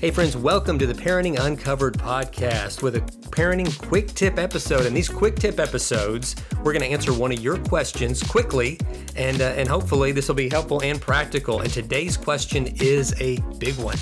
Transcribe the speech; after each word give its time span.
Hey, 0.00 0.12
friends, 0.12 0.36
welcome 0.36 0.78
to 0.78 0.86
the 0.86 0.94
Parenting 0.94 1.40
Uncovered 1.40 1.98
podcast 1.98 2.82
with 2.82 2.94
a 2.94 3.00
parenting 3.30 3.76
quick 3.88 4.06
tip 4.06 4.38
episode. 4.38 4.86
In 4.86 4.94
these 4.94 5.08
quick 5.08 5.34
tip 5.34 5.58
episodes, 5.58 6.36
we're 6.58 6.72
going 6.72 6.82
to 6.82 6.86
answer 6.86 7.12
one 7.12 7.32
of 7.32 7.40
your 7.40 7.58
questions 7.58 8.22
quickly, 8.22 8.78
and, 9.16 9.40
uh, 9.40 9.46
and 9.56 9.68
hopefully, 9.68 10.12
this 10.12 10.28
will 10.28 10.36
be 10.36 10.48
helpful 10.48 10.80
and 10.84 11.00
practical. 11.00 11.62
And 11.62 11.70
today's 11.72 12.16
question 12.16 12.68
is 12.76 13.12
a 13.20 13.40
big 13.58 13.74
one. 13.74 13.96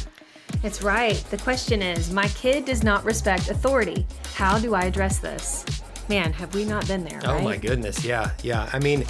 It's 0.63 0.83
right. 0.83 1.17
The 1.31 1.39
question 1.39 1.81
is 1.81 2.13
My 2.13 2.29
kid 2.29 2.67
does 2.67 2.85
not 2.85 3.03
respect 3.03 3.49
authority. 3.49 4.07
How 4.35 4.59
do 4.59 4.75
I 4.75 4.83
address 4.83 5.19
this? 5.19 5.65
Man, 6.11 6.31
have 6.35 6.55
we 6.55 6.67
not 6.67 6.87
been 6.87 7.05
there? 7.05 7.21
Oh, 7.25 7.37
right? 7.37 7.45
my 7.45 7.57
goodness. 7.57 8.05
Yeah. 8.05 8.33
Yeah. 8.43 8.69
I 8.71 8.81
mean, 8.81 9.07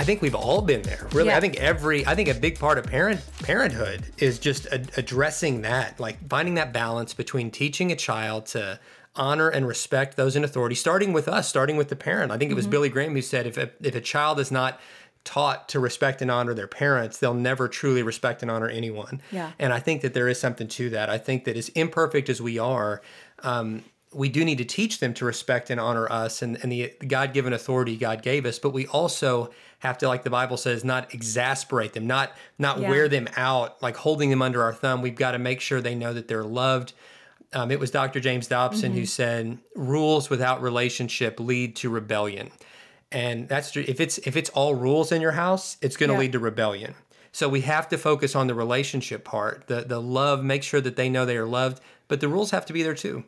I 0.00 0.04
think 0.04 0.22
we've 0.22 0.34
all 0.34 0.62
been 0.62 0.80
there. 0.82 1.06
Really, 1.12 1.28
Yeah. 1.28 1.36
I 1.36 1.40
think 1.40 1.56
every 1.58 2.06
I 2.06 2.14
think 2.14 2.28
a 2.28 2.34
big 2.34 2.58
part 2.58 2.78
of 2.78 2.86
parent 2.86 3.20
parenthood 3.42 4.02
is 4.18 4.38
just 4.38 4.64
a, 4.66 4.82
addressing 4.96 5.60
that, 5.62 6.00
like 6.00 6.16
finding 6.28 6.54
that 6.54 6.72
balance 6.72 7.12
between 7.14 7.50
teaching 7.50 7.92
a 7.92 7.96
child 7.96 8.46
to 8.46 8.80
honor 9.14 9.48
and 9.50 9.68
respect 9.68 10.16
those 10.16 10.36
in 10.36 10.42
authority, 10.44 10.74
starting 10.74 11.12
with 11.12 11.28
us, 11.28 11.48
starting 11.48 11.76
with 11.76 11.88
the 11.90 11.96
parent. 11.96 12.32
I 12.32 12.38
think 12.38 12.50
it 12.50 12.52
Mm-hmm. 12.52 12.56
was 12.56 12.66
Billy 12.66 12.88
Graham 12.88 13.12
who 13.12 13.20
said 13.22 13.46
if 13.46 13.58
a, 13.58 13.70
if 13.82 13.94
a 13.94 14.00
child 14.00 14.40
is 14.40 14.50
not 14.50 14.80
taught 15.22 15.68
to 15.68 15.78
respect 15.78 16.22
and 16.22 16.30
honor 16.30 16.54
their 16.54 16.66
parents, 16.66 17.18
they'll 17.18 17.34
never 17.34 17.68
truly 17.68 18.02
respect 18.02 18.40
and 18.40 18.50
honor 18.50 18.68
anyone. 18.68 19.20
Yeah. 19.30 19.50
And 19.58 19.70
I 19.70 19.78
think 19.80 20.00
that 20.00 20.14
there 20.14 20.28
is 20.28 20.40
something 20.40 20.66
to 20.68 20.88
that. 20.90 21.10
I 21.10 21.18
think 21.18 21.44
that 21.44 21.58
as 21.58 21.68
imperfect 21.70 22.30
as 22.30 22.40
we 22.40 22.58
are, 22.58 23.02
um, 23.40 23.84
we 24.12 24.28
do 24.28 24.44
need 24.44 24.58
to 24.58 24.64
teach 24.64 24.98
them 24.98 25.14
to 25.14 25.24
respect 25.24 25.70
and 25.70 25.78
honor 25.80 26.10
us 26.10 26.42
and, 26.42 26.58
and 26.62 26.72
the 26.72 26.92
God 27.06 27.32
given 27.32 27.52
authority 27.52 27.96
God 27.96 28.22
gave 28.22 28.44
us, 28.44 28.58
but 28.58 28.70
we 28.70 28.86
also 28.88 29.50
have 29.80 29.96
to, 29.98 30.08
like 30.08 30.24
the 30.24 30.30
Bible 30.30 30.56
says, 30.56 30.84
not 30.84 31.14
exasperate 31.14 31.92
them, 31.92 32.06
not 32.06 32.32
not 32.58 32.80
Yeah. 32.80 32.88
wear 32.90 33.08
them 33.08 33.28
out, 33.36 33.80
like 33.82 33.96
holding 33.96 34.28
them 34.30 34.42
under 34.42 34.62
our 34.62 34.74
thumb. 34.74 35.00
We've 35.00 35.14
got 35.14 35.32
to 35.32 35.38
make 35.38 35.60
sure 35.60 35.80
they 35.80 35.94
know 35.94 36.12
that 36.12 36.26
they're 36.28 36.44
loved. 36.44 36.92
Um, 37.52 37.70
it 37.70 37.78
was 37.80 37.90
Dr. 37.90 38.20
James 38.20 38.46
Dobson 38.46 38.92
who 38.92 39.06
said, 39.06 39.58
"Rules 39.74 40.28
without 40.30 40.60
relationship 40.62 41.38
lead 41.40 41.76
to 41.76 41.88
rebellion," 41.90 42.50
and 43.12 43.48
that's 43.48 43.70
true. 43.72 43.84
If 43.86 44.00
it's 44.00 44.18
if 44.18 44.36
it's 44.36 44.50
all 44.50 44.74
rules 44.74 45.12
in 45.12 45.20
your 45.22 45.32
house, 45.32 45.76
it's 45.82 45.96
going 45.96 46.08
to 46.08 46.14
Yeah. 46.14 46.20
lead 46.20 46.32
to 46.32 46.38
rebellion. 46.38 46.94
So 47.32 47.48
we 47.48 47.60
have 47.62 47.88
to 47.90 47.98
focus 47.98 48.34
on 48.34 48.48
the 48.48 48.54
relationship 48.54 49.24
part, 49.24 49.64
the 49.68 49.82
the 49.82 50.00
love. 50.00 50.44
Make 50.44 50.62
sure 50.62 50.80
that 50.80 50.96
they 50.96 51.08
know 51.08 51.24
they 51.24 51.36
are 51.36 51.46
loved, 51.46 51.80
but 52.08 52.20
the 52.20 52.28
rules 52.28 52.50
have 52.50 52.66
to 52.66 52.72
be 52.72 52.82
there 52.82 52.94
too. 52.94 53.24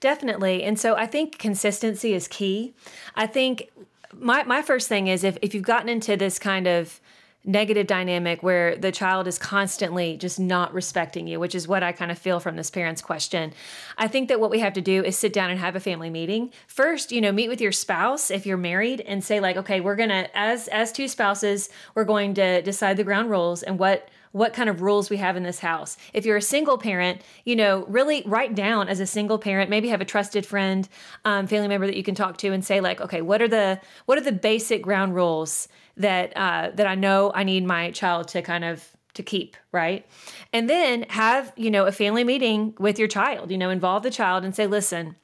Definitely. 0.00 0.62
And 0.62 0.78
so 0.78 0.96
I 0.96 1.06
think 1.06 1.38
consistency 1.38 2.14
is 2.14 2.26
key. 2.26 2.74
I 3.14 3.26
think 3.26 3.70
my, 4.14 4.42
my 4.44 4.62
first 4.62 4.88
thing 4.88 5.08
is 5.08 5.24
if, 5.24 5.36
if 5.42 5.54
you've 5.54 5.64
gotten 5.64 5.88
into 5.88 6.16
this 6.16 6.38
kind 6.38 6.66
of 6.66 7.00
negative 7.44 7.86
dynamic 7.86 8.42
where 8.42 8.76
the 8.76 8.92
child 8.92 9.26
is 9.26 9.38
constantly 9.38 10.16
just 10.16 10.38
not 10.38 10.74
respecting 10.74 11.26
you, 11.26 11.40
which 11.40 11.54
is 11.54 11.66
what 11.66 11.82
I 11.82 11.92
kind 11.92 12.10
of 12.10 12.18
feel 12.18 12.38
from 12.38 12.56
this 12.56 12.70
parent's 12.70 13.00
question. 13.00 13.54
I 13.96 14.08
think 14.08 14.28
that 14.28 14.40
what 14.40 14.50
we 14.50 14.58
have 14.58 14.74
to 14.74 14.82
do 14.82 15.02
is 15.02 15.16
sit 15.16 15.32
down 15.32 15.50
and 15.50 15.58
have 15.58 15.74
a 15.74 15.80
family 15.80 16.10
meeting. 16.10 16.52
First, 16.66 17.12
you 17.12 17.20
know, 17.20 17.32
meet 17.32 17.48
with 17.48 17.60
your 17.60 17.72
spouse 17.72 18.30
if 18.30 18.44
you're 18.44 18.58
married 18.58 19.00
and 19.00 19.24
say 19.24 19.40
like, 19.40 19.56
okay, 19.56 19.80
we're 19.80 19.96
going 19.96 20.10
to 20.10 20.36
as 20.36 20.68
as 20.68 20.92
two 20.92 21.08
spouses, 21.08 21.70
we're 21.94 22.04
going 22.04 22.34
to 22.34 22.60
decide 22.60 22.98
the 22.98 23.04
ground 23.04 23.30
rules 23.30 23.62
and 23.62 23.78
what 23.78 24.08
what 24.32 24.52
kind 24.52 24.68
of 24.68 24.80
rules 24.80 25.10
we 25.10 25.16
have 25.16 25.36
in 25.36 25.42
this 25.42 25.58
house. 25.58 25.96
If 26.12 26.24
you're 26.24 26.36
a 26.36 26.42
single 26.42 26.78
parent, 26.78 27.22
you 27.44 27.56
know, 27.56 27.84
really 27.86 28.22
write 28.26 28.54
down 28.54 28.88
as 28.88 29.00
a 29.00 29.06
single 29.06 29.38
parent, 29.38 29.70
maybe 29.70 29.88
have 29.88 30.00
a 30.00 30.04
trusted 30.04 30.46
friend, 30.46 30.88
um, 31.24 31.46
family 31.46 31.68
member 31.68 31.86
that 31.86 31.96
you 31.96 32.04
can 32.04 32.14
talk 32.14 32.36
to 32.38 32.52
and 32.52 32.64
say 32.64 32.80
like, 32.80 33.00
okay, 33.00 33.22
what 33.22 33.42
are 33.42 33.48
the 33.48 33.80
what 34.06 34.18
are 34.18 34.22
the 34.22 34.32
basic 34.32 34.82
ground 34.82 35.14
rules 35.14 35.68
that 35.96 36.32
uh, 36.36 36.70
that 36.74 36.86
I 36.86 36.94
know 36.94 37.32
I 37.34 37.44
need 37.44 37.64
my 37.64 37.90
child 37.90 38.28
to 38.28 38.42
kind 38.42 38.64
of 38.64 38.88
to 39.14 39.24
keep 39.24 39.56
right 39.72 40.06
and 40.52 40.70
then 40.70 41.04
have 41.08 41.52
you 41.56 41.68
know 41.68 41.86
a 41.86 41.90
family 41.90 42.22
meeting 42.22 42.74
with 42.78 42.96
your 42.96 43.08
child 43.08 43.50
you 43.50 43.58
know 43.58 43.68
involve 43.68 44.04
the 44.04 44.10
child 44.10 44.44
and 44.44 44.54
say 44.54 44.68
listen 44.68 45.16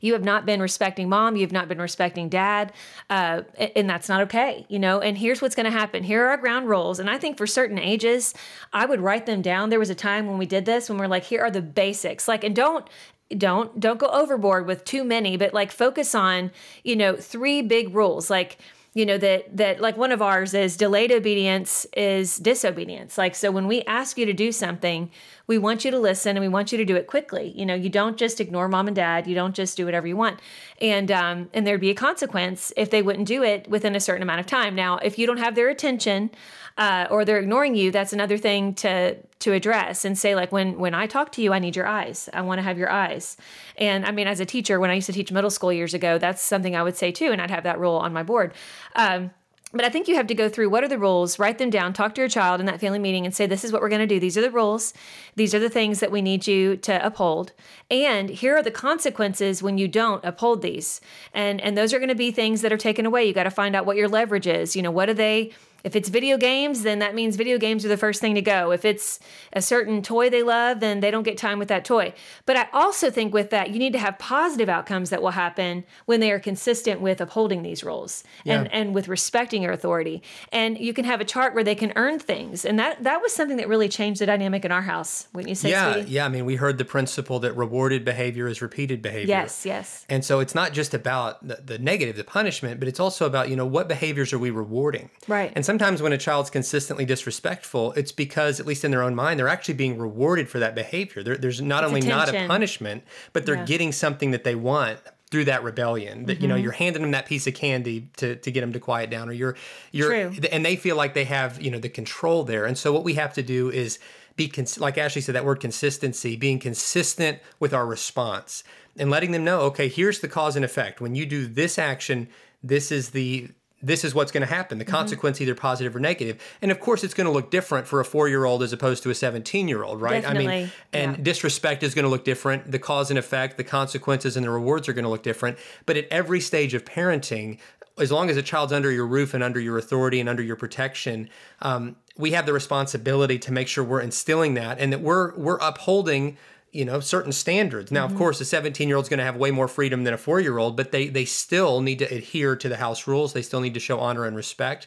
you 0.00 0.12
have 0.12 0.24
not 0.24 0.46
been 0.46 0.60
respecting 0.60 1.08
mom. 1.08 1.36
You 1.36 1.42
have 1.42 1.52
not 1.52 1.68
been 1.68 1.80
respecting 1.80 2.28
dad. 2.28 2.72
Uh, 3.08 3.42
and 3.76 3.88
that's 3.88 4.08
not 4.08 4.22
okay 4.22 4.60
you 4.68 4.78
know? 4.78 5.00
And 5.00 5.18
here's 5.18 5.42
what's 5.42 5.54
going 5.54 5.64
to 5.64 5.70
happen. 5.70 6.02
Here 6.04 6.24
are 6.24 6.30
our 6.30 6.36
ground 6.36 6.68
rules. 6.68 6.98
And 6.98 7.10
i 7.10 7.18
think 7.18 7.36
for 7.36 7.46
certain 7.46 7.78
ages 7.78 8.34
i 8.72 8.86
would 8.86 9.00
write 9.00 9.26
them 9.26 9.42
down. 9.42 9.70
There 9.70 9.78
was 9.78 9.90
a 9.90 9.94
time 9.94 10.26
when 10.26 10.38
we 10.38 10.46
did 10.46 10.64
this 10.64 10.88
when 10.88 10.98
we're 10.98 11.06
like 11.06 11.24
here 11.24 11.42
are 11.42 11.50
the 11.50 11.62
basics. 11.62 12.28
Like 12.28 12.44
and 12.44 12.54
don't 12.54 12.88
don't 13.36 13.78
don't 13.78 13.98
go 13.98 14.08
overboard 14.08 14.66
with 14.66 14.84
too 14.84 15.04
many 15.04 15.36
but 15.36 15.54
like 15.54 15.70
focus 15.70 16.14
on 16.14 16.50
you 16.84 16.96
know 16.96 17.16
three 17.16 17.62
big 17.62 17.94
rules. 17.94 18.30
Like 18.30 18.58
you 18.94 19.06
know 19.06 19.18
that 19.18 19.56
that 19.56 19.80
like 19.80 19.96
one 19.96 20.12
of 20.12 20.20
ours 20.20 20.52
is 20.54 20.76
delayed 20.76 21.12
obedience 21.12 21.86
is 21.96 22.36
disobedience. 22.36 23.16
Like 23.18 23.34
so 23.34 23.50
when 23.50 23.66
we 23.66 23.82
ask 23.82 24.18
you 24.18 24.26
to 24.26 24.32
do 24.32 24.52
something 24.52 25.10
we 25.50 25.58
want 25.58 25.84
you 25.84 25.90
to 25.90 25.98
listen 25.98 26.36
and 26.36 26.44
we 26.44 26.48
want 26.48 26.70
you 26.70 26.78
to 26.78 26.84
do 26.84 26.94
it 26.94 27.08
quickly. 27.08 27.52
You 27.56 27.66
know 27.66 27.74
you 27.74 27.90
don't 27.90 28.16
just 28.16 28.40
ignore 28.40 28.68
mom 28.68 28.86
and 28.86 28.94
dad. 28.94 29.26
You 29.26 29.34
don't 29.34 29.52
just 29.52 29.76
do 29.76 29.84
whatever 29.84 30.06
you 30.06 30.16
want. 30.16 30.38
And 30.80 31.10
um 31.10 31.50
and 31.52 31.66
there'd 31.66 31.80
be 31.80 31.90
a 31.90 31.94
consequence 31.94 32.72
if 32.76 32.90
they 32.90 33.02
wouldn't 33.02 33.26
do 33.26 33.42
it 33.42 33.68
within 33.68 33.96
a 33.96 34.00
certain 34.00 34.22
amount 34.22 34.38
of 34.38 34.46
time. 34.46 34.76
Now 34.76 34.98
if 34.98 35.18
you 35.18 35.26
don't 35.26 35.38
have 35.38 35.56
their 35.56 35.68
attention 35.68 36.30
uh, 36.78 37.08
or 37.10 37.24
they're 37.24 37.40
ignoring 37.40 37.74
you 37.74 37.90
that's 37.90 38.12
another 38.12 38.38
thing 38.38 38.74
to 38.74 39.16
to 39.40 39.52
address 39.52 40.04
and 40.04 40.16
say 40.16 40.36
like 40.36 40.52
when 40.52 40.78
when 40.78 40.94
i 40.94 41.04
talk 41.04 41.32
to 41.32 41.42
you 41.42 41.52
i 41.52 41.58
need 41.58 41.74
your 41.74 41.88
eyes. 42.00 42.28
I 42.32 42.42
want 42.42 42.58
to 42.58 42.62
have 42.62 42.78
your 42.78 42.90
eyes. 42.90 43.36
And 43.76 44.06
i 44.06 44.12
mean 44.12 44.28
as 44.28 44.38
a 44.38 44.46
teacher 44.46 44.78
when 44.78 44.90
i 44.90 44.94
used 44.94 45.06
to 45.06 45.12
teach 45.12 45.32
middle 45.32 45.50
school 45.50 45.72
years 45.72 45.94
ago 45.94 46.16
that's 46.16 46.42
something 46.42 46.76
i 46.76 46.82
would 46.84 46.96
say 46.96 47.10
too 47.10 47.32
and 47.32 47.42
i'd 47.42 47.50
have 47.50 47.64
that 47.64 47.80
rule 47.80 47.96
on 47.96 48.12
my 48.12 48.22
board. 48.22 48.54
Um, 48.94 49.32
but 49.72 49.84
I 49.84 49.88
think 49.88 50.08
you 50.08 50.16
have 50.16 50.26
to 50.26 50.34
go 50.34 50.48
through 50.48 50.68
what 50.68 50.82
are 50.82 50.88
the 50.88 50.98
rules, 50.98 51.38
write 51.38 51.58
them 51.58 51.70
down, 51.70 51.92
talk 51.92 52.14
to 52.16 52.20
your 52.20 52.28
child 52.28 52.58
in 52.58 52.66
that 52.66 52.80
family 52.80 52.98
meeting 52.98 53.24
and 53.24 53.34
say, 53.34 53.46
this 53.46 53.64
is 53.64 53.72
what 53.72 53.80
we're 53.80 53.88
going 53.88 54.00
to 54.00 54.06
do. 54.06 54.18
These 54.18 54.36
are 54.36 54.42
the 54.42 54.50
rules. 54.50 54.92
These 55.36 55.54
are 55.54 55.60
the 55.60 55.70
things 55.70 56.00
that 56.00 56.10
we 56.10 56.22
need 56.22 56.46
you 56.46 56.76
to 56.78 57.04
uphold. 57.06 57.52
And 57.90 58.28
here 58.28 58.56
are 58.56 58.62
the 58.62 58.72
consequences 58.72 59.62
when 59.62 59.78
you 59.78 59.86
don't 59.86 60.24
uphold 60.24 60.62
these. 60.62 61.00
And, 61.32 61.60
and 61.60 61.78
those 61.78 61.94
are 61.94 61.98
going 61.98 62.08
to 62.08 62.16
be 62.16 62.32
things 62.32 62.62
that 62.62 62.72
are 62.72 62.76
taken 62.76 63.06
away. 63.06 63.24
You 63.24 63.32
got 63.32 63.44
to 63.44 63.50
find 63.50 63.76
out 63.76 63.86
what 63.86 63.96
your 63.96 64.08
leverage 64.08 64.48
is. 64.48 64.74
You 64.74 64.82
know, 64.82 64.90
what 64.90 65.08
are 65.08 65.14
they? 65.14 65.52
If 65.84 65.96
it's 65.96 66.08
video 66.08 66.36
games, 66.36 66.82
then 66.82 66.98
that 67.00 67.14
means 67.14 67.36
video 67.36 67.58
games 67.58 67.84
are 67.84 67.88
the 67.88 67.96
first 67.96 68.20
thing 68.20 68.34
to 68.34 68.42
go. 68.42 68.70
If 68.72 68.84
it's 68.84 69.18
a 69.52 69.62
certain 69.62 70.02
toy 70.02 70.30
they 70.30 70.42
love, 70.42 70.80
then 70.80 71.00
they 71.00 71.10
don't 71.10 71.22
get 71.22 71.38
time 71.38 71.58
with 71.58 71.68
that 71.68 71.84
toy. 71.84 72.12
But 72.46 72.56
I 72.56 72.68
also 72.72 73.10
think 73.10 73.32
with 73.32 73.50
that, 73.50 73.70
you 73.70 73.78
need 73.78 73.92
to 73.94 73.98
have 73.98 74.18
positive 74.18 74.68
outcomes 74.68 75.10
that 75.10 75.22
will 75.22 75.30
happen 75.30 75.84
when 76.06 76.20
they 76.20 76.30
are 76.30 76.38
consistent 76.38 77.00
with 77.00 77.20
upholding 77.20 77.62
these 77.62 77.82
rules 77.84 78.24
and, 78.44 78.66
Yeah. 78.66 78.70
and 78.78 78.94
with 78.94 79.08
respecting 79.08 79.62
your 79.62 79.72
authority. 79.72 80.22
And 80.52 80.78
you 80.78 80.92
can 80.92 81.04
have 81.04 81.20
a 81.20 81.24
chart 81.24 81.54
where 81.54 81.64
they 81.64 81.74
can 81.74 81.92
earn 81.96 82.18
things. 82.18 82.64
And 82.64 82.78
that 82.78 83.02
that 83.04 83.22
was 83.22 83.34
something 83.34 83.56
that 83.56 83.68
really 83.68 83.88
changed 83.88 84.20
the 84.20 84.26
dynamic 84.26 84.64
in 84.64 84.72
our 84.72 84.82
house. 84.82 85.28
Wouldn't 85.32 85.48
you 85.48 85.54
say, 85.54 85.70
yeah, 85.70 85.92
sweetie? 85.94 86.10
yeah. 86.10 86.26
I 86.26 86.28
mean, 86.28 86.44
we 86.44 86.56
heard 86.56 86.78
the 86.78 86.84
principle 86.84 87.38
that 87.40 87.52
rewarded 87.54 88.04
behavior 88.04 88.46
is 88.46 88.60
repeated 88.60 89.00
behavior. 89.02 89.28
Yes, 89.28 89.64
yes. 89.64 90.04
And 90.08 90.24
so 90.24 90.40
it's 90.40 90.54
not 90.54 90.72
just 90.72 90.94
about 90.94 91.46
the, 91.46 91.56
the 91.64 91.78
negative, 91.78 92.16
the 92.16 92.24
punishment, 92.24 92.78
but 92.80 92.88
it's 92.88 93.00
also 93.00 93.26
about, 93.26 93.48
you 93.48 93.56
know, 93.56 93.66
what 93.66 93.88
behaviors 93.88 94.32
are 94.32 94.38
we 94.38 94.50
rewarding? 94.50 95.10
Right. 95.28 95.52
And 95.56 95.64
sometimes 95.70 96.02
when 96.02 96.12
a 96.12 96.18
child's 96.18 96.50
consistently 96.50 97.04
disrespectful, 97.04 97.92
it's 97.92 98.10
because, 98.10 98.58
at 98.58 98.66
least 98.66 98.84
in 98.84 98.90
their 98.90 99.02
own 99.04 99.14
mind, 99.14 99.38
they're 99.38 99.46
actually 99.56 99.74
being 99.74 99.96
rewarded 99.96 100.48
for 100.48 100.58
that 100.58 100.74
behavior. 100.74 101.22
There, 101.22 101.36
there's 101.36 101.60
not 101.60 101.84
only 101.84 102.00
not 102.00 102.28
a 102.28 102.46
punishment, 102.48 103.04
but 103.32 103.46
they're 103.46 103.54
Yeah. 103.54 103.64
getting 103.66 103.92
something 103.92 104.32
that 104.32 104.42
they 104.42 104.56
want 104.56 104.98
through 105.30 105.44
that 105.44 105.62
rebellion 105.62 106.24
that 106.26 106.34
you 106.34 106.40
Mm-hmm. 106.40 106.48
know 106.48 106.56
you're 106.56 106.72
handing 106.72 107.02
them 107.02 107.12
that 107.12 107.26
piece 107.26 107.46
of 107.46 107.54
candy 107.54 108.08
to, 108.16 108.34
to 108.34 108.50
get 108.50 108.62
them 108.62 108.72
to 108.72 108.80
quiet 108.80 109.10
down 109.10 109.28
or 109.28 109.32
you're 109.32 109.54
you're 109.92 110.08
True. 110.28 110.48
and 110.50 110.66
they 110.66 110.74
feel 110.74 110.96
like 110.96 111.14
they 111.14 111.22
have 111.22 111.62
you 111.62 111.70
know 111.70 111.78
the 111.78 111.88
control 111.88 112.42
there 112.42 112.64
and 112.66 112.76
so 112.76 112.92
what 112.92 113.04
we 113.04 113.14
have 113.14 113.32
to 113.34 113.42
do 113.44 113.70
is 113.70 114.00
be 114.34 114.48
cons- 114.48 114.80
like 114.80 114.98
ashley 114.98 115.22
said 115.22 115.36
that 115.36 115.44
word 115.44 115.60
consistency 115.60 116.34
being 116.34 116.58
consistent 116.58 117.38
with 117.60 117.72
our 117.72 117.86
response 117.86 118.64
and 118.98 119.08
letting 119.08 119.30
them 119.30 119.44
know 119.44 119.60
okay 119.70 119.86
here's 119.88 120.18
the 120.18 120.26
cause 120.26 120.56
and 120.56 120.64
effect 120.64 121.00
when 121.00 121.14
you 121.14 121.24
do 121.24 121.46
this 121.46 121.78
action 121.78 122.26
this 122.64 122.90
is 122.90 123.10
the 123.10 123.48
this 123.82 124.04
is 124.04 124.14
what's 124.14 124.30
going 124.30 124.46
to 124.46 124.52
happen. 124.54 124.78
The 124.78 124.84
Mm-hmm. 124.84 124.94
consequence 124.94 125.40
either 125.40 125.54
positive 125.54 125.94
or 125.94 126.00
negative. 126.00 126.42
And 126.60 126.70
of 126.70 126.80
course 126.80 127.04
it's 127.04 127.14
going 127.14 127.26
to 127.26 127.30
look 127.32 127.50
different 127.50 127.86
for 127.86 128.00
a 128.00 128.04
four-year-old 128.04 128.62
as 128.62 128.72
opposed 128.72 129.02
to 129.04 129.10
a 129.10 129.12
17-year-old 129.12 130.00
right? 130.00 130.26
I 130.26 130.34
mean 130.34 130.70
and 130.92 131.16
yeah. 131.16 131.22
disrespect 131.22 131.82
is 131.82 131.94
going 131.94 132.04
to 132.04 132.08
look 132.08 132.24
different. 132.24 132.70
The 132.70 132.78
cause 132.78 133.10
and 133.10 133.18
effect 133.18 133.56
the 133.56 133.64
consequences 133.64 134.36
and 134.36 134.44
the 134.44 134.50
rewards 134.50 134.88
are 134.88 134.92
going 134.92 135.04
to 135.04 135.08
look 135.10 135.22
different. 135.22 135.58
But 135.86 135.96
at 135.96 136.06
every 136.10 136.40
stage 136.40 136.74
of 136.74 136.84
parenting 136.84 137.58
as 137.98 138.10
long 138.10 138.30
as 138.30 138.36
a 138.36 138.42
child's 138.42 138.72
under 138.72 138.90
your 138.90 139.06
roof 139.06 139.34
and 139.34 139.42
under 139.42 139.60
your 139.60 139.76
authority 139.78 140.20
and 140.20 140.28
under 140.28 140.42
your 140.42 140.56
protection 140.56 141.28
um, 141.62 141.96
we 142.16 142.32
have 142.32 142.46
the 142.46 142.52
responsibility 142.52 143.38
to 143.38 143.52
make 143.52 143.68
sure 143.68 143.82
we're 143.84 144.00
instilling 144.00 144.54
that 144.54 144.78
and 144.78 144.92
that 144.92 145.00
we're 145.00 145.34
we're 145.36 145.58
upholding 145.58 146.36
you 146.72 146.84
know 146.84 147.00
certain 147.00 147.32
standards 147.32 147.90
now 147.90 148.04
of 148.04 148.14
course 148.14 148.40
a 148.40 148.44
17 148.44 148.86
year 148.86 148.96
old 148.96 149.04
is 149.04 149.08
going 149.08 149.18
to 149.18 149.24
have 149.24 149.36
way 149.36 149.50
more 149.50 149.68
freedom 149.68 150.04
than 150.04 150.14
a 150.14 150.18
four 150.18 150.40
year 150.40 150.58
old 150.58 150.76
but 150.76 150.92
they 150.92 151.08
they 151.08 151.24
still 151.24 151.80
need 151.80 151.98
to 151.98 152.04
adhere 152.04 152.54
to 152.56 152.68
the 152.68 152.76
house 152.76 153.06
rules 153.06 153.32
they 153.32 153.42
still 153.42 153.60
need 153.60 153.74
to 153.74 153.80
show 153.80 153.98
honor 153.98 154.24
and 154.24 154.36
respect 154.36 154.86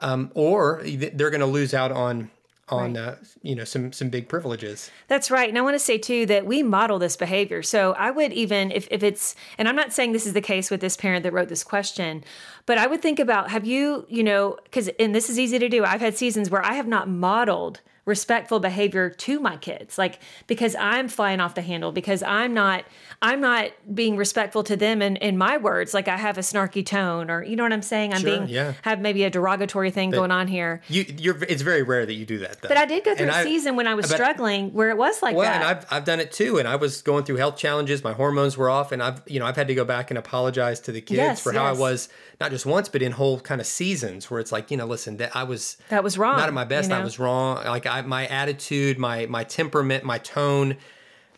um, 0.00 0.30
or 0.34 0.82
they're 0.84 1.30
going 1.30 1.40
to 1.40 1.46
lose 1.46 1.74
out 1.74 1.92
on 1.92 2.30
on 2.70 2.96
uh, 2.96 3.16
you 3.42 3.54
know 3.54 3.64
some 3.64 3.92
some 3.92 4.08
big 4.08 4.28
privileges 4.28 4.90
That's 5.08 5.30
right. 5.30 5.48
And 5.48 5.58
I 5.58 5.60
want 5.62 5.74
to 5.74 5.80
say 5.80 5.98
too 5.98 6.26
that 6.26 6.46
we 6.46 6.62
model 6.62 6.98
this 6.98 7.16
behavior. 7.16 7.62
So 7.62 7.92
I 7.92 8.10
would 8.10 8.32
even 8.32 8.70
if, 8.70 8.86
if 8.90 9.02
it's 9.02 9.34
and 9.58 9.68
I'm 9.68 9.76
not 9.76 9.92
saying 9.92 10.12
this 10.12 10.26
is 10.26 10.32
the 10.32 10.40
case 10.40 10.70
with 10.70 10.80
this 10.80 10.96
parent 10.96 11.24
that 11.24 11.32
wrote 11.32 11.48
this 11.48 11.64
question, 11.64 12.24
but 12.66 12.78
I 12.78 12.86
would 12.86 13.02
think 13.02 13.18
about 13.18 13.50
have 13.50 13.66
you, 13.66 14.06
you 14.08 14.22
know, 14.22 14.56
because 14.64 14.88
and 14.98 15.14
this 15.14 15.28
is 15.28 15.38
easy 15.38 15.58
to 15.58 15.68
do. 15.68 15.84
I've 15.84 16.00
had 16.00 16.16
seasons 16.16 16.50
where 16.50 16.64
I 16.64 16.74
have 16.74 16.86
not 16.86 17.08
modeled 17.08 17.80
respectful 18.06 18.58
behavior 18.60 19.10
to 19.10 19.38
my 19.40 19.56
kids 19.56 19.98
like 19.98 20.18
because 20.46 20.74
i'm 20.76 21.06
flying 21.08 21.38
off 21.40 21.54
the 21.54 21.62
handle 21.62 21.92
because 21.92 22.22
i'm 22.22 22.52
not 22.54 22.84
i'm 23.22 23.40
not 23.40 23.70
being 23.94 24.16
respectful 24.16 24.62
to 24.62 24.74
them 24.76 25.02
in, 25.02 25.16
in 25.16 25.36
my 25.36 25.56
words 25.58 25.92
like 25.94 26.08
i 26.08 26.16
have 26.16 26.38
a 26.38 26.40
snarky 26.40 26.84
tone 26.84 27.30
or 27.30 27.44
you 27.44 27.54
know 27.56 27.62
what 27.62 27.72
i'm 27.72 27.82
saying 27.82 28.12
i'm 28.14 28.20
Sure, 28.20 28.38
being 28.38 28.48
yeah. 28.48 28.72
have 28.82 29.00
maybe 29.00 29.22
a 29.24 29.30
derogatory 29.30 29.90
thing 29.90 30.10
going 30.10 30.30
on 30.30 30.48
here 30.48 30.80
You, 30.88 31.04
you're. 31.18 31.36
It's 31.44 31.62
very 31.62 31.82
rare 31.82 32.06
that 32.06 32.14
you 32.14 32.24
do 32.26 32.38
that, 32.38 32.60
though. 32.62 32.68
but 32.68 32.76
i 32.76 32.86
did 32.86 33.04
go 33.04 33.14
through 33.14 33.26
And 33.26 33.34
a 33.36 33.38
I- 33.38 33.44
season 33.44 33.76
when 33.76 33.86
i 33.86 33.94
was 33.94 34.06
but- 34.08 34.14
struggling 34.16 34.72
where 34.72 34.90
it 34.90 34.96
was 34.96 35.22
like 35.22 35.36
Well, 35.36 35.44
that 35.44 35.56
and 35.60 35.64
I've 35.64 35.86
I've 35.92 36.04
done 36.04 36.20
it 36.20 36.32
too, 36.32 36.58
and 36.58 36.66
I 36.66 36.76
was 36.76 37.02
going 37.02 37.24
through 37.24 37.36
health 37.36 37.56
challenges. 37.56 38.02
My 38.02 38.12
hormones 38.12 38.56
were 38.56 38.70
off, 38.70 38.92
and 38.92 39.02
I've 39.02 39.22
you 39.26 39.38
know 39.40 39.46
I've 39.46 39.56
had 39.56 39.68
to 39.68 39.74
go 39.74 39.84
back 39.84 40.10
and 40.10 40.18
apologize 40.18 40.80
to 40.80 40.92
the 40.92 41.00
kids 41.00 41.16
Yes, 41.18 41.40
for 41.40 41.52
how 41.52 41.64
I 41.64 41.72
was 41.72 42.08
not 42.40 42.50
just 42.50 42.64
once, 42.66 42.88
but 42.88 43.02
in 43.02 43.12
whole 43.12 43.40
kind 43.40 43.60
of 43.60 43.66
seasons 43.66 44.30
where 44.30 44.40
it's 44.40 44.52
like 44.52 44.70
you 44.70 44.76
know, 44.76 44.86
listen, 44.86 45.16
that 45.18 45.34
I 45.36 45.42
was 45.44 45.76
That 45.88 46.02
was 46.04 46.16
wrong, 46.18 46.36
not 46.36 46.48
at 46.48 46.54
my 46.54 46.64
best. 46.64 46.90
you 46.90 46.96
I 46.96 47.02
was 47.04 47.18
wrong. 47.18 47.64
Like 47.64 47.86
I, 47.90 48.02
my 48.02 48.26
attitude, 48.26 48.98
my 48.98 49.26
my 49.26 49.44
temperament, 49.44 50.04
my 50.04 50.18
tone, 50.18 50.76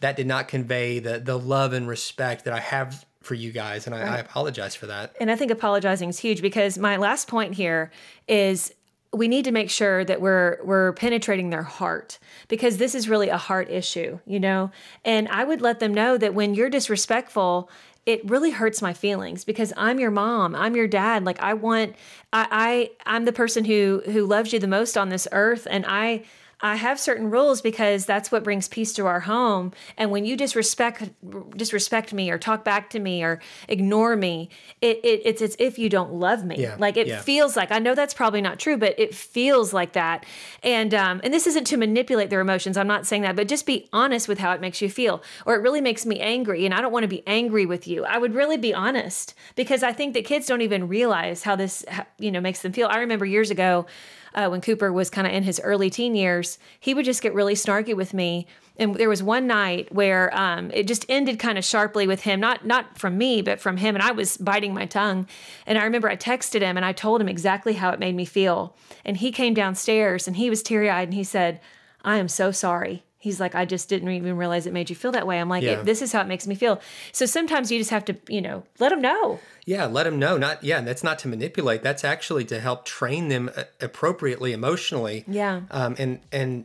that 0.01 0.17
did 0.17 0.27
not 0.27 0.49
convey 0.49 0.99
the 0.99 1.19
the 1.19 1.39
love 1.39 1.73
and 1.73 1.89
respect 1.89 2.45
that 2.45 2.55
I 2.55 2.61
have 2.61 3.05
for 3.23 3.35
you 3.35 3.53
guys, 3.53 3.87
and 3.87 3.95
I, 3.95 4.17
I 4.17 4.19
apologize 4.19 4.75
for 4.75 4.87
that. 4.87 5.15
and 5.21 5.31
I 5.31 5.37
think 5.37 5.51
apologizing 5.51 6.09
is 6.09 6.19
huge 6.19 6.43
because 6.43 6.77
my 6.79 6.97
last 6.97 7.29
point 7.29 7.55
here 7.55 7.91
is 8.27 8.75
we 9.13 9.29
need 9.29 9.45
to 9.45 9.53
make 9.53 9.71
sure 9.71 10.05
that 10.05 10.21
we're 10.21 10.59
we're 10.65 10.93
penetrating 10.95 11.51
their 11.51 11.63
heart 11.63 12.19
because 12.49 12.79
this 12.79 12.95
is 12.95 13.09
really 13.09 13.29
a 13.29 13.37
heart 13.37 13.71
issue, 13.71 14.19
you 14.27 14.41
know. 14.41 14.71
And 15.05 15.29
I 15.29 15.45
would 15.45 15.61
let 15.61 15.81
them 15.81 15.93
know 15.93 16.17
that 16.19 16.35
when 16.35 16.55
you're 16.55 16.71
disrespectful, 16.71 17.71
it 18.07 18.29
really 18.29 18.51
hurts 18.51 18.83
my 18.83 18.93
feelings 18.93 19.45
because 19.45 19.73
I'm 19.77 20.01
your 20.01 20.11
mom, 20.11 20.55
I'm 20.55 20.75
your 20.75 20.89
dad. 20.89 21.25
Like 21.25 21.41
I 21.41 21.55
want, 21.55 21.95
I, 22.33 22.49
I 22.51 22.91
I'm 23.15 23.25
the 23.27 23.33
person 23.33 23.65
who 23.65 24.03
who 24.07 24.25
loves 24.25 24.53
you 24.53 24.59
the 24.59 24.67
most 24.67 24.97
on 24.97 25.11
this 25.11 25.29
earth, 25.31 25.67
and 25.71 25.85
I 25.87 26.25
I 26.63 26.77
have 26.77 27.01
certain 27.01 27.29
rules 27.31 27.61
because 27.61 28.07
that's 28.07 28.31
what 28.31 28.45
brings 28.45 28.69
peace 28.69 28.93
to 28.95 29.07
our 29.07 29.21
home. 29.21 29.73
And 29.97 30.11
when 30.11 30.25
you 30.25 30.37
disrespect 30.37 31.11
disrespect 31.57 32.13
me 32.13 32.31
or 32.31 32.39
talk 32.39 32.65
back 32.65 32.89
to 32.91 33.01
me 33.01 33.23
or 33.25 33.41
ignore 33.69 34.15
me, 34.17 34.49
it, 34.81 35.01
it 35.05 35.23
it's 35.25 35.43
as 35.43 35.57
if 35.59 35.79
you 35.79 35.89
don't 35.89 36.15
love 36.15 36.45
me. 36.45 36.57
Yeah, 36.59 36.77
Like 36.79 36.97
it 36.97 37.09
yeah. 37.09 37.21
feels 37.21 37.57
like 37.57 37.73
I 37.73 37.81
know 37.81 37.95
that's 37.95 38.15
probably 38.15 38.41
not 38.41 38.61
true, 38.61 38.77
but 38.77 38.95
it 38.99 39.15
feels 39.15 39.73
like 39.73 39.93
that. 39.95 40.25
And 40.63 40.95
um, 40.95 41.21
and 41.25 41.35
this 41.35 41.49
isn't 41.49 41.65
to 41.65 41.77
manipulate 41.77 42.31
their 42.31 42.41
emotions. 42.41 42.77
I'm 42.77 42.87
not 42.87 43.07
saying 43.07 43.23
that, 43.23 43.35
but 43.35 43.49
just 43.49 43.67
be 43.67 43.89
honest 43.93 44.29
with 44.29 44.39
how 44.39 44.53
it 44.53 44.61
makes 44.61 44.81
you 44.81 44.89
feel. 44.89 45.23
Or 45.45 45.57
it 45.57 45.59
really 45.63 45.81
makes 45.81 46.07
me 46.07 46.21
angry, 46.21 46.65
and 46.65 46.73
I 46.73 46.81
don't 46.81 46.93
want 46.93 47.03
to 47.03 47.09
be 47.09 47.25
angry 47.27 47.67
with 47.67 47.89
you. 47.89 48.05
I 48.05 48.19
would 48.19 48.35
really 48.35 48.57
be 48.57 48.73
honest 48.73 49.35
because 49.57 49.83
I 49.83 49.93
think 49.93 50.15
that 50.15 50.25
kids 50.25 50.47
don't 50.47 50.63
even 50.63 50.87
realize 50.87 51.43
how 51.43 51.57
this 51.57 51.85
you 52.19 52.31
know 52.31 52.41
makes 52.41 52.63
them 52.63 52.73
feel. 52.73 52.87
I 52.89 52.99
remember 52.99 53.27
years 53.27 53.51
ago 53.51 53.87
uh, 54.35 54.49
when 54.49 54.61
Cooper 54.61 54.93
was 54.93 55.11
kind 55.11 55.27
of 55.27 55.33
in 55.33 55.43
his 55.43 55.61
early 55.63 55.91
teen 55.91 56.15
years, 56.15 56.59
he 56.79 56.95
would 56.95 57.05
just 57.05 57.23
get 57.23 57.35
really 57.35 57.55
snarky 57.55 57.95
with 57.95 58.15
me. 58.15 58.47
And 58.79 58.95
there 58.95 59.09
was 59.09 59.23
one 59.23 59.47
night 59.47 59.93
where 59.93 60.35
um, 60.37 60.71
it 60.73 60.87
just 60.87 61.05
ended 61.09 61.39
kind 61.39 61.59
of 61.59 61.65
sharply 61.65 62.07
with 62.07 62.23
him, 62.23 62.41
not 62.41 62.67
not 62.67 62.99
from 62.99 63.19
me, 63.19 63.43
but 63.43 63.61
from 63.61 63.77
him. 63.77 63.95
And 63.95 64.03
I 64.03 64.13
was 64.13 64.37
biting 64.37 64.73
my 64.73 64.87
tongue. 64.87 65.27
And 65.67 65.77
I 65.77 65.85
remember 65.85 66.09
I 66.09 66.17
texted 66.17 66.63
him 66.63 66.77
and 66.77 66.87
I 66.87 66.93
told 66.93 67.21
him 67.21 67.29
exactly 67.29 67.75
how 67.75 67.91
it 67.91 68.01
made 68.01 68.15
me 68.15 68.25
feel. 68.25 68.75
And 69.05 69.19
he 69.19 69.31
came 69.31 69.55
downstairs 69.55 70.27
and 70.27 70.37
he 70.37 70.49
was 70.49 70.63
teary 70.63 70.89
eyed 70.89 71.09
and 71.09 71.15
he 71.15 71.25
said, 71.25 71.61
"I 72.03 72.17
am 72.17 72.29
so 72.29 72.51
sorry." 72.51 73.05
He's 73.23 73.39
like, 73.39 73.55
I 73.55 73.65
just 73.65 73.89
didn't 73.89 74.11
even 74.11 74.37
realize 74.37 74.67
it 74.67 74.73
made 74.73 74.91
you 74.91 74.97
feel 74.97 75.13
that 75.13 75.29
way. 75.29 75.39
I'm 75.39 75.49
like, 75.49 75.63
Yeah. 75.63 75.81
this 75.83 76.03
is 76.03 76.11
how 76.13 76.23
it 76.23 76.27
makes 76.27 76.45
me 76.45 76.57
feel. 76.57 76.81
So 77.13 77.25
sometimes 77.25 77.71
you 77.71 77.79
just 77.79 77.91
have 77.91 78.05
to, 78.07 78.17
you 78.29 78.43
know, 78.43 78.65
let 78.81 78.89
them 78.89 79.01
know. 79.01 79.39
Yeah, 79.65 79.85
let 79.87 80.03
them 80.05 80.19
know. 80.19 80.37
Not 80.37 80.65
yeah, 80.65 80.81
that's 80.81 81.05
not 81.05 81.21
to 81.21 81.29
manipulate. 81.29 81.85
That's 81.85 82.03
actually 82.03 82.45
to 82.47 82.59
help 82.59 82.85
train 82.85 83.29
them 83.29 83.49
uh, 83.57 83.63
appropriately 83.81 84.53
emotionally. 84.53 85.25
Yeah. 85.29 85.61
Um, 85.71 85.95
and 86.01 86.19
and 86.33 86.65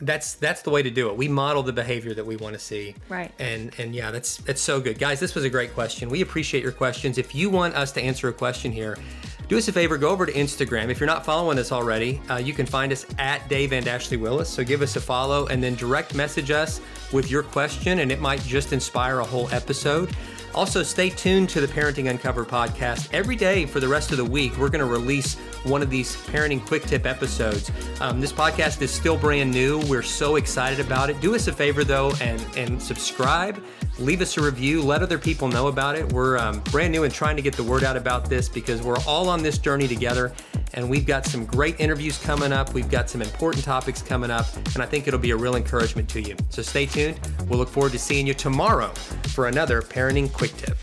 that's 0.00 0.34
that's 0.34 0.62
the 0.62 0.70
way 0.70 0.82
to 0.82 0.90
do 0.90 1.08
it. 1.10 1.16
We 1.16 1.28
model 1.28 1.62
the 1.62 1.72
behavior 1.72 2.12
that 2.14 2.26
we 2.26 2.34
want 2.34 2.54
to 2.54 2.58
see. 2.58 2.96
Right. 3.08 3.30
And 3.38 3.72
and 3.78 3.94
yeah, 3.94 4.10
that's 4.10 4.38
that's 4.38 4.60
so 4.60 4.80
good, 4.80 4.98
guys. 4.98 5.20
This 5.20 5.36
was 5.36 5.44
a 5.44 5.50
great 5.50 5.74
question. 5.74 6.08
We 6.08 6.22
appreciate 6.22 6.64
your 6.64 6.72
questions. 6.72 7.18
If 7.18 7.36
you 7.36 7.50
want 7.50 7.76
us 7.76 7.92
to 7.92 8.02
answer 8.02 8.26
a 8.28 8.32
question 8.32 8.72
here. 8.72 8.98
Do 9.46 9.58
us 9.58 9.68
a 9.68 9.72
favor, 9.72 9.98
go 9.98 10.08
over 10.08 10.24
to 10.24 10.32
Instagram. 10.32 10.88
If 10.88 10.98
you're 10.98 11.06
not 11.06 11.24
following 11.24 11.58
us 11.58 11.70
already, 11.70 12.20
uh, 12.30 12.36
you 12.36 12.54
can 12.54 12.64
find 12.64 12.90
us 12.92 13.04
at 13.18 13.46
Dave 13.48 13.74
and 13.74 13.86
Ashley 13.86 14.16
Willis. 14.16 14.48
So 14.48 14.64
give 14.64 14.80
us 14.80 14.96
a 14.96 15.00
follow 15.00 15.46
and 15.48 15.62
then 15.62 15.74
direct 15.74 16.14
message 16.14 16.50
us 16.50 16.80
with 17.12 17.30
your 17.30 17.42
question, 17.42 17.98
and 17.98 18.10
it 18.10 18.20
might 18.20 18.42
just 18.42 18.72
inspire 18.72 19.18
a 19.18 19.24
whole 19.24 19.48
episode. 19.50 20.16
Also, 20.54 20.84
stay 20.84 21.10
tuned 21.10 21.48
to 21.48 21.60
the 21.60 21.66
Parenting 21.66 22.10
Uncovered 22.10 22.46
podcast. 22.46 23.08
Every 23.12 23.34
day 23.34 23.66
for 23.66 23.80
the 23.80 23.88
rest 23.88 24.12
of 24.12 24.18
the 24.18 24.24
week, 24.24 24.56
we're 24.56 24.68
going 24.68 24.84
to 24.84 24.90
release 24.90 25.34
one 25.64 25.82
of 25.82 25.90
these 25.90 26.14
parenting 26.14 26.64
quick 26.64 26.84
tip 26.84 27.06
episodes. 27.06 27.72
Um, 28.00 28.20
this 28.20 28.32
podcast 28.32 28.80
is 28.80 28.92
still 28.92 29.16
brand 29.16 29.50
new. 29.50 29.80
We're 29.88 30.02
so 30.02 30.36
excited 30.36 30.78
about 30.78 31.10
it. 31.10 31.20
Do 31.20 31.34
us 31.34 31.48
a 31.48 31.52
favor, 31.52 31.82
though, 31.82 32.12
and, 32.20 32.40
and 32.56 32.80
subscribe. 32.80 33.60
Leave 33.98 34.20
us 34.20 34.36
a 34.36 34.42
review. 34.42 34.80
Let 34.80 35.02
other 35.02 35.18
people 35.18 35.48
know 35.48 35.66
about 35.66 35.96
it. 35.96 36.12
We're 36.12 36.38
um, 36.38 36.60
brand 36.70 36.92
new 36.92 37.02
and 37.02 37.12
trying 37.12 37.34
to 37.34 37.42
get 37.42 37.54
the 37.54 37.64
word 37.64 37.82
out 37.82 37.96
about 37.96 38.30
this 38.30 38.48
because 38.48 38.80
we're 38.80 39.02
all 39.08 39.28
on 39.28 39.42
this 39.42 39.58
journey 39.58 39.88
together. 39.88 40.32
And 40.74 40.90
we've 40.90 41.06
got 41.06 41.24
some 41.24 41.46
great 41.46 41.80
interviews 41.80 42.18
coming 42.18 42.52
up. 42.52 42.74
We've 42.74 42.90
got 42.90 43.08
some 43.08 43.22
important 43.22 43.64
topics 43.64 44.02
coming 44.02 44.30
up. 44.30 44.46
And 44.74 44.82
I 44.82 44.86
think 44.86 45.08
it'll 45.08 45.20
be 45.20 45.30
a 45.30 45.36
real 45.36 45.56
encouragement 45.56 46.08
to 46.10 46.20
you. 46.20 46.36
So 46.50 46.62
stay 46.62 46.86
tuned. 46.86 47.18
We'll 47.48 47.58
look 47.58 47.68
forward 47.68 47.92
to 47.92 47.98
seeing 47.98 48.26
you 48.26 48.34
tomorrow 48.34 48.88
for 49.28 49.46
another 49.46 49.80
Parenting 49.82 50.32
Quick 50.32 50.56
Tip. 50.56 50.76